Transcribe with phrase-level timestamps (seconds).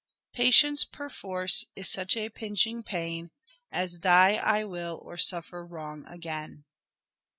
[0.33, 3.29] Patience perforce is such a pinching pain,
[3.71, 6.63] As die I will or suffer wrong again."